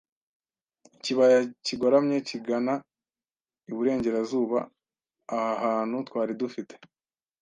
Ikibaya 0.95 1.39
kigoramye 1.65 2.17
kigana 2.29 2.73
iburengerazuba, 3.69 4.59
aha 5.35 5.49
hantu 5.63 5.97
twari 6.07 6.33
dufite 6.41 6.73